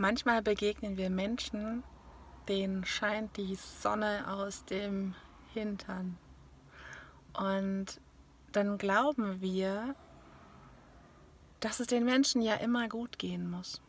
Manchmal 0.00 0.40
begegnen 0.40 0.96
wir 0.96 1.10
Menschen, 1.10 1.84
denen 2.48 2.86
scheint 2.86 3.36
die 3.36 3.54
Sonne 3.54 4.24
aus 4.28 4.64
dem 4.64 5.14
Hintern. 5.52 6.16
Und 7.34 8.00
dann 8.52 8.78
glauben 8.78 9.42
wir, 9.42 9.94
dass 11.60 11.80
es 11.80 11.86
den 11.86 12.06
Menschen 12.06 12.40
ja 12.40 12.54
immer 12.54 12.88
gut 12.88 13.18
gehen 13.18 13.50
muss. 13.50 13.82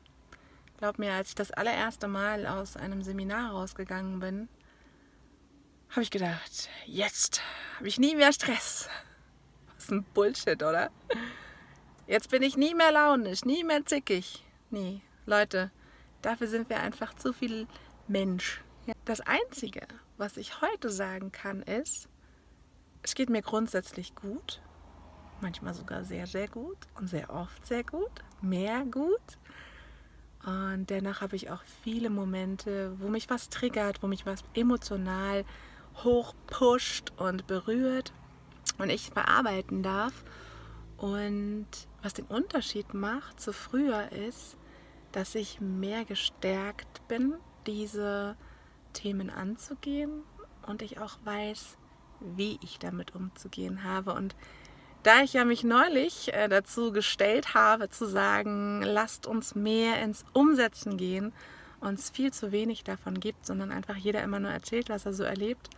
Glaub 0.79 0.99
mir, 0.99 1.13
als 1.13 1.29
ich 1.29 1.35
das 1.35 1.51
allererste 1.51 2.09
Mal 2.09 2.45
aus 2.45 2.75
einem 2.75 3.03
Seminar 3.03 3.51
rausgegangen 3.51 4.19
bin, 4.19 4.49
habe 5.91 6.01
ich 6.01 6.11
gedacht, 6.11 6.67
jetzt 6.87 7.41
habe 7.77 7.87
ich 7.87 7.97
nie 7.97 8.17
mehr 8.17 8.33
Stress. 8.33 8.89
Was 9.75 9.89
ein 9.89 10.03
Bullshit, 10.13 10.61
oder? 10.61 10.91
Jetzt 12.05 12.29
bin 12.31 12.41
ich 12.41 12.57
nie 12.57 12.75
mehr 12.75 12.91
launisch, 12.91 13.45
nie 13.45 13.63
mehr 13.63 13.85
zickig. 13.85 14.43
Nee, 14.71 14.99
Leute, 15.25 15.71
dafür 16.21 16.47
sind 16.47 16.69
wir 16.69 16.79
einfach 16.79 17.13
zu 17.15 17.33
viel 17.33 17.67
Mensch. 18.07 18.61
Das 19.05 19.21
Einzige, 19.21 19.87
was 20.17 20.37
ich 20.37 20.61
heute 20.61 20.89
sagen 20.89 21.31
kann, 21.31 21.61
ist, 21.61 22.07
es 23.03 23.15
geht 23.15 23.29
mir 23.29 23.41
grundsätzlich 23.41 24.15
gut, 24.15 24.61
manchmal 25.41 25.73
sogar 25.73 26.03
sehr, 26.03 26.27
sehr 26.27 26.47
gut 26.47 26.77
und 26.95 27.07
sehr 27.07 27.29
oft 27.29 27.65
sehr 27.65 27.83
gut, 27.83 28.11
mehr 28.41 28.85
gut. 28.85 29.37
Und 30.45 30.89
dennoch 30.89 31.21
habe 31.21 31.35
ich 31.35 31.51
auch 31.51 31.61
viele 31.83 32.09
Momente, 32.09 32.95
wo 32.99 33.07
mich 33.07 33.29
was 33.29 33.49
triggert, 33.49 34.01
wo 34.01 34.07
mich 34.07 34.25
was 34.25 34.43
emotional 34.53 35.45
hochpusht 36.03 37.11
und 37.17 37.47
berührt 37.47 38.11
und 38.77 38.89
ich 38.89 39.11
bearbeiten 39.11 39.83
darf. 39.83 40.23
Und 40.97 41.67
was 42.01 42.13
den 42.13 42.25
Unterschied 42.25 42.93
macht 42.93 43.39
zu 43.39 43.53
früher 43.53 44.11
ist, 44.11 44.57
dass 45.11 45.35
ich 45.35 45.61
mehr 45.61 46.05
gestärkt 46.05 47.07
bin, 47.07 47.33
diese 47.67 48.35
Themen 48.93 49.29
anzugehen 49.29 50.23
und 50.67 50.81
ich 50.81 50.99
auch 50.99 51.17
weiß, 51.23 51.77
wie 52.19 52.59
ich 52.63 52.79
damit 52.79 53.15
umzugehen 53.15 53.83
habe. 53.83 54.13
Und 54.13 54.35
da 55.03 55.21
ich 55.21 55.33
ja 55.33 55.45
mich 55.45 55.63
neulich 55.63 56.33
äh, 56.33 56.47
dazu 56.47 56.91
gestellt 56.91 57.53
habe, 57.53 57.89
zu 57.89 58.05
sagen, 58.05 58.81
lasst 58.83 59.25
uns 59.25 59.55
mehr 59.55 60.01
ins 60.01 60.25
Umsetzen 60.33 60.97
gehen, 60.97 61.33
uns 61.79 62.11
viel 62.11 62.31
zu 62.31 62.51
wenig 62.51 62.83
davon 62.83 63.19
gibt, 63.19 63.45
sondern 63.45 63.71
einfach 63.71 63.95
jeder 63.95 64.21
immer 64.21 64.39
nur 64.39 64.51
erzählt, 64.51 64.89
was 64.89 65.05
er 65.05 65.13
so 65.13 65.23
erlebt, 65.23 65.69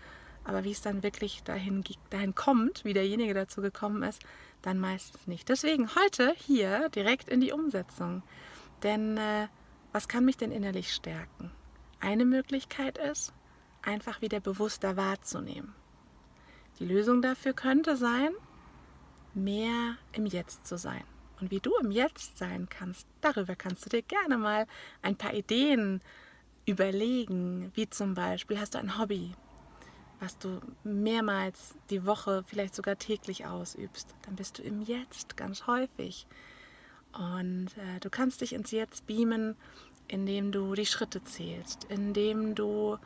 aber 0.44 0.66
wie 0.66 0.72
es 0.72 0.81
dann 0.81 1.03
wirklich 1.03 1.44
dahin, 1.44 1.84
dahin 2.09 2.36
kommt, 2.36 2.84
wie 2.84 2.94
derjenige 2.94 3.34
dazu 3.34 3.62
gekommen 3.62 4.03
ist, 4.03 4.22
dann 4.62 4.80
meistens 4.80 5.25
nicht. 5.28 5.47
Deswegen 5.47 5.95
heute 5.95 6.34
hier 6.36 6.90
direkt 6.90 7.30
in 7.30 7.40
die 7.40 7.53
Umsetzung. 7.53 8.23
Denn 8.84 9.17
äh, 9.17 9.48
was 9.92 10.08
kann 10.08 10.26
mich 10.26 10.38
denn 10.38 10.52
innerlich 10.52 10.94
stärken? 10.94 11.52
Eine 12.00 12.26
Möglichkeit 12.26 12.98
ist, 12.98 13.34
einfach 13.81 14.22
wieder 14.22 14.40
bewusster 14.40 14.98
wahrzunehmen. 14.98 15.73
Die 16.80 16.86
Lösung 16.86 17.22
dafür 17.22 17.53
könnte 17.53 17.95
sein, 17.95 18.31
mehr 19.34 19.98
im 20.12 20.25
Jetzt 20.25 20.67
zu 20.67 20.78
sein. 20.78 21.03
Und 21.40 21.52
wie 21.52 21.59
du 21.59 21.75
im 21.81 21.92
Jetzt 21.92 22.38
sein 22.38 22.67
kannst, 22.70 23.08
darüber 23.22 23.56
kannst 23.56 23.86
du 23.86 23.90
dir 23.90 24.02
gerne 24.02 24.38
mal 24.38 24.66
ein 25.02 25.16
paar 25.16 25.34
Ideen 25.34 26.02
überlegen, 26.66 27.72
wie 27.75 27.90
zum 27.90 28.14
Beispiel 28.14 28.59
hast 28.59 28.75
du 28.75 28.80
ein 28.80 28.97
Hobby, 28.97 29.34
was 30.20 30.38
du 30.38 30.62
mehrmals 30.84 31.75
die 31.90 32.06
Woche, 32.06 32.44
vielleicht 32.47 32.75
sogar 32.75 32.97
täglich 32.97 33.45
ausübst, 33.45 34.16
dann 34.23 34.36
bist 34.36 34.58
du 34.58 34.64
im 34.64 34.81
Jetzt 34.81 35.36
ganz 35.36 35.68
häufig. 35.68 36.28
Und 37.14 37.67
äh, 37.78 38.00
du 38.00 38.09
kannst 38.09 38.42
dich 38.42 38.53
ins 38.53 38.72
Jetzt 38.72 39.06
beamen, 39.06 39.56
indem 40.08 40.52
du 40.52 40.73
die 40.73 40.86
Schritte 40.86 41.23
zählst, 41.23 41.86
indem 41.86 42.56
du 42.56 42.97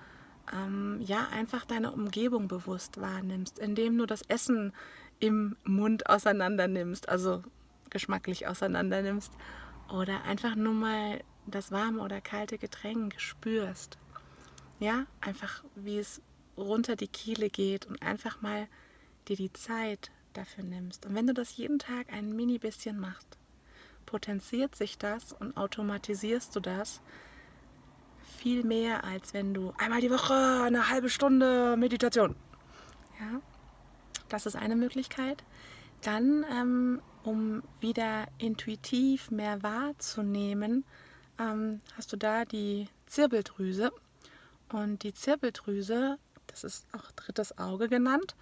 ähm, 0.54 1.00
ja 1.02 1.28
einfach 1.32 1.66
deine 1.66 1.92
Umgebung 1.92 2.48
bewusst 2.48 3.00
wahrnimmst, 3.00 3.60
indem 3.60 3.98
du 3.98 4.06
das 4.06 4.22
Essen 4.24 4.74
im 5.20 5.58
Mund 5.64 6.10
auseinander 6.10 6.68
nimmst, 6.68 7.10
also 7.10 7.44
geschmacklich 7.90 8.48
auseinander 8.48 9.02
nimmst 9.02 9.32
oder 9.92 10.24
einfach 10.24 10.56
nur 10.56 10.74
mal 10.74 11.22
das 11.46 11.72
warme 11.72 12.02
oder 12.02 12.22
kalte 12.22 12.58
Getränk 12.58 13.20
spürst. 13.20 13.98
Ja, 14.80 15.06
einfach 15.22 15.64
wie 15.76 15.98
es 15.98 16.22
runter 16.58 16.96
die 16.96 17.08
Kehle 17.08 17.50
geht 17.50 17.86
und 17.86 18.02
einfach 18.02 18.42
mal 18.42 18.68
dir 19.28 19.36
die 19.36 19.54
Zeit 19.54 20.12
dafür 20.34 20.64
nimmst. 20.64 21.06
Und 21.06 21.16
wenn 21.16 21.28
du 21.28 21.34
das 21.34 21.58
jeden 21.58 21.80
Tag 21.80 22.12
ein 22.12 22.36
mini 22.36 22.60
bisschen 22.60 23.00
machst, 23.00 23.38
potenziert 24.08 24.76
sich 24.76 24.98
das 24.98 25.34
und 25.34 25.56
automatisierst 25.56 26.56
du 26.56 26.60
das 26.60 27.02
viel 28.40 28.64
mehr, 28.64 29.04
als 29.04 29.36
wenn 29.36 29.54
du 29.54 29.74
einmal 29.78 30.02
die 30.02 30.10
Woche 30.10 30.64
eine 30.64 30.90
halbe 30.90 31.10
Stunde 31.10 31.78
Meditation. 31.78 32.36
Ja, 33.20 33.42
das 34.30 34.48
ist 34.48 34.56
eine 34.56 34.76
Möglichkeit. 34.76 35.44
Dann, 36.02 36.46
ähm, 36.52 37.02
um 37.24 37.62
wieder 37.80 38.28
intuitiv 38.38 39.30
mehr 39.30 39.62
wahrzunehmen, 39.62 40.86
ähm, 41.40 41.82
hast 41.96 42.14
du 42.14 42.18
da 42.18 42.46
die 42.46 42.88
Zirbeldrüse. 43.08 43.92
Und 44.72 45.04
die 45.04 45.14
Zirbeldrüse, 45.14 46.18
das 46.48 46.64
ist 46.64 46.86
auch 46.94 47.12
drittes 47.12 47.58
Auge 47.58 47.88
genannt, 47.88 48.36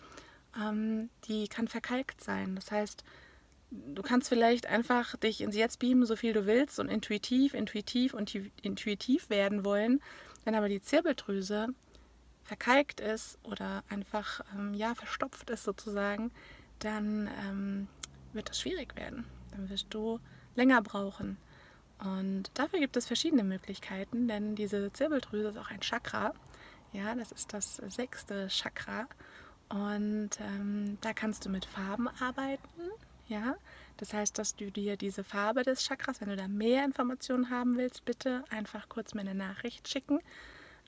ähm, 0.59 1.09
die 1.27 1.47
kann 1.47 1.67
verkalkt 1.67 2.23
sein. 2.23 2.55
Das 2.55 2.71
heißt, 2.71 3.03
du 3.93 4.01
kannst 4.01 4.29
vielleicht 4.29 4.67
einfach 4.67 5.15
dich 5.17 5.41
ins 5.41 5.55
Jetzt 5.55 5.79
beamen, 5.79 6.05
so 6.05 6.15
viel 6.15 6.33
du 6.33 6.45
willst 6.45 6.79
und 6.79 6.89
intuitiv, 6.89 7.53
intuitiv 7.53 8.13
und 8.13 8.33
intuitiv 8.61 9.29
werden 9.29 9.65
wollen. 9.65 10.01
Wenn 10.43 10.55
aber 10.55 10.69
die 10.69 10.81
Zirbeldrüse 10.81 11.69
verkalkt 12.43 12.99
ist 12.99 13.39
oder 13.43 13.83
einfach 13.89 14.41
ähm, 14.55 14.73
ja 14.73 14.93
verstopft 14.93 15.49
ist 15.49 15.63
sozusagen, 15.63 16.31
dann 16.79 17.29
ähm, 17.47 17.87
wird 18.33 18.49
das 18.49 18.61
schwierig 18.61 18.95
werden. 18.95 19.25
Dann 19.51 19.69
wirst 19.69 19.87
du 19.89 20.19
länger 20.55 20.81
brauchen. 20.81 21.37
Und 21.99 22.51
dafür 22.53 22.79
gibt 22.79 22.97
es 22.97 23.07
verschiedene 23.07 23.43
Möglichkeiten, 23.43 24.27
denn 24.27 24.55
diese 24.55 24.91
Zirbeldrüse 24.91 25.49
ist 25.49 25.57
auch 25.57 25.71
ein 25.71 25.81
Chakra. 25.81 26.33
Ja, 26.91 27.15
das 27.15 27.31
ist 27.31 27.53
das 27.53 27.77
sechste 27.77 28.47
Chakra. 28.47 29.07
Und 29.69 30.31
ähm, 30.39 30.97
da 31.01 31.13
kannst 31.13 31.45
du 31.45 31.49
mit 31.49 31.65
Farben 31.65 32.07
arbeiten. 32.07 32.91
Ja, 33.27 33.55
das 33.97 34.13
heißt, 34.13 34.37
dass 34.37 34.55
du 34.55 34.71
dir 34.71 34.97
diese 34.97 35.23
Farbe 35.23 35.63
des 35.63 35.83
Chakras, 35.83 36.21
wenn 36.21 36.29
du 36.29 36.35
da 36.35 36.47
mehr 36.47 36.85
Informationen 36.85 37.49
haben 37.49 37.77
willst, 37.77 38.05
bitte 38.05 38.43
einfach 38.49 38.87
kurz 38.87 39.13
mir 39.13 39.21
eine 39.21 39.33
Nachricht 39.33 39.87
schicken. 39.87 40.19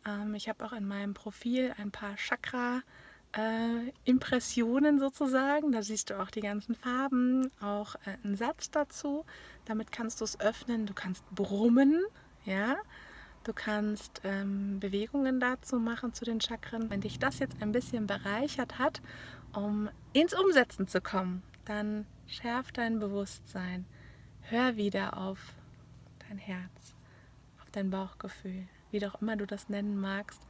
Ähm, 0.05 0.35
ich 0.35 0.47
habe 0.49 0.63
auch 0.65 0.73
in 0.73 0.87
meinem 0.87 1.13
Profil 1.13 1.73
ein 1.77 1.91
paar 1.91 2.15
Chakra 2.15 2.81
äh, 3.35 3.91
Impressionen 4.05 4.99
sozusagen. 4.99 5.71
Da 5.71 5.81
siehst 5.81 6.09
du 6.09 6.19
auch 6.19 6.29
die 6.29 6.41
ganzen 6.41 6.75
Farben, 6.75 7.51
auch 7.61 7.95
äh, 8.05 8.17
einen 8.23 8.35
Satz 8.35 8.69
dazu. 8.71 9.25
Damit 9.65 9.91
kannst 9.91 10.21
du 10.21 10.25
es 10.25 10.39
öffnen. 10.39 10.85
Du 10.85 10.93
kannst 10.93 11.23
brummen, 11.33 12.03
ja. 12.45 12.77
Du 13.43 13.53
kannst 13.53 14.21
ähm, 14.25 14.79
Bewegungen 14.79 15.39
dazu 15.39 15.79
machen 15.79 16.13
zu 16.13 16.25
den 16.25 16.41
Chakren. 16.41 16.89
Wenn 16.89 17.01
dich 17.01 17.17
das 17.17 17.39
jetzt 17.39 17.61
ein 17.61 17.71
bisschen 17.71 18.05
bereichert 18.05 18.77
hat, 18.77 19.01
um 19.53 19.89
ins 20.11 20.33
Umsetzen 20.33 20.87
zu 20.87 20.99
kommen, 20.99 21.43
dann 21.63 22.05
schärf 22.27 22.71
dein 22.71 22.99
Bewusstsein. 22.99 23.85
Hör 24.41 24.75
wieder 24.75 25.17
auf 25.17 25.39
dein 26.27 26.37
Herz, 26.37 26.95
auf 27.61 27.71
dein 27.71 27.89
Bauchgefühl, 27.89 28.67
wie 28.91 28.99
doch 28.99 29.21
immer 29.21 29.35
du 29.35 29.45
das 29.45 29.69
nennen 29.69 29.99
magst. 29.99 30.41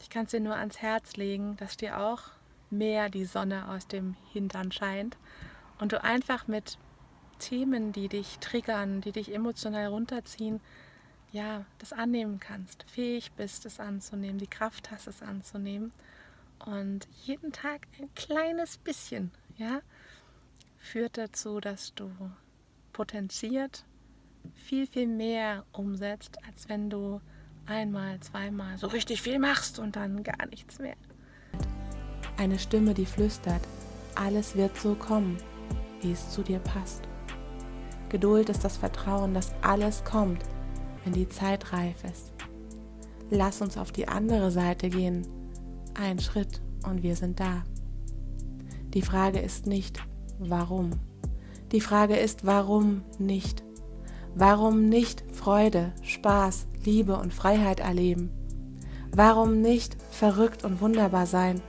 Ich 0.00 0.10
kann 0.10 0.24
es 0.24 0.30
dir 0.30 0.40
nur 0.40 0.56
ans 0.56 0.78
Herz 0.78 1.16
legen, 1.16 1.56
dass 1.56 1.76
dir 1.76 1.98
auch 1.98 2.22
mehr 2.70 3.08
die 3.08 3.24
Sonne 3.24 3.68
aus 3.68 3.86
dem 3.86 4.16
Hintern 4.32 4.70
scheint 4.70 5.16
und 5.78 5.92
du 5.92 6.02
einfach 6.02 6.46
mit 6.46 6.78
Themen, 7.38 7.92
die 7.92 8.08
dich 8.08 8.38
triggern, 8.38 9.00
die 9.00 9.12
dich 9.12 9.32
emotional 9.34 9.86
runterziehen, 9.86 10.60
ja, 11.32 11.64
das 11.78 11.92
annehmen 11.92 12.40
kannst, 12.40 12.84
fähig 12.84 13.32
bist, 13.32 13.66
es 13.66 13.80
anzunehmen, 13.80 14.38
die 14.38 14.46
Kraft 14.46 14.90
hast, 14.90 15.06
es 15.06 15.22
anzunehmen 15.22 15.92
und 16.64 17.06
jeden 17.24 17.52
Tag 17.52 17.86
ein 17.98 18.12
kleines 18.14 18.78
bisschen, 18.78 19.30
ja, 19.56 19.80
führt 20.78 21.18
dazu, 21.18 21.60
dass 21.60 21.94
du 21.94 22.10
potenziert 22.92 23.84
viel, 24.54 24.86
viel 24.86 25.06
mehr 25.06 25.64
umsetzt, 25.72 26.38
als 26.46 26.68
wenn 26.68 26.88
du 26.88 27.20
einmal, 27.66 28.18
zweimal 28.20 28.78
so 28.78 28.86
richtig 28.86 29.20
viel 29.22 29.38
machst 29.38 29.78
und 29.78 29.96
dann 29.96 30.22
gar 30.22 30.46
nichts 30.46 30.78
mehr. 30.78 30.96
Eine 32.36 32.58
Stimme, 32.58 32.94
die 32.94 33.06
flüstert, 33.06 33.62
alles 34.14 34.56
wird 34.56 34.76
so 34.76 34.94
kommen, 34.94 35.36
wie 36.00 36.12
es 36.12 36.30
zu 36.30 36.42
dir 36.42 36.60
passt. 36.60 37.02
Geduld 38.08 38.48
ist 38.48 38.64
das 38.64 38.76
Vertrauen, 38.76 39.34
dass 39.34 39.52
alles 39.60 40.02
kommt, 40.04 40.42
wenn 41.04 41.12
die 41.12 41.28
Zeit 41.28 41.72
reif 41.72 42.04
ist. 42.04 42.32
Lass 43.30 43.60
uns 43.60 43.76
auf 43.76 43.92
die 43.92 44.08
andere 44.08 44.50
Seite 44.50 44.88
gehen. 44.88 45.26
Ein 45.94 46.18
Schritt 46.18 46.62
und 46.86 47.02
wir 47.02 47.16
sind 47.16 47.40
da. 47.40 47.64
Die 48.94 49.02
Frage 49.02 49.40
ist 49.40 49.66
nicht, 49.66 50.00
warum. 50.38 50.90
Die 51.72 51.80
Frage 51.80 52.16
ist, 52.16 52.46
warum 52.46 53.02
nicht? 53.18 53.62
Warum 54.34 54.88
nicht 54.88 55.24
Freude, 55.32 55.92
Spaß, 56.02 56.68
Liebe 56.84 57.16
und 57.16 57.34
Freiheit 57.34 57.80
erleben? 57.80 58.30
Warum 59.14 59.60
nicht 59.60 59.96
verrückt 60.10 60.64
und 60.64 60.80
wunderbar 60.80 61.26
sein? 61.26 61.60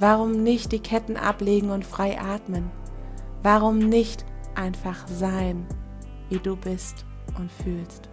Warum 0.00 0.42
nicht 0.42 0.72
die 0.72 0.80
Ketten 0.80 1.16
ablegen 1.16 1.70
und 1.70 1.84
frei 1.84 2.20
atmen? 2.20 2.70
Warum 3.42 3.78
nicht 3.78 4.24
einfach 4.54 5.06
sein, 5.08 5.66
wie 6.28 6.38
du 6.38 6.56
bist 6.56 7.06
und 7.38 7.50
fühlst? 7.50 8.09